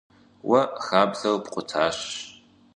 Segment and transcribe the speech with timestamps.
[0.49, 1.97] Уэ хабзэр пкъутащ.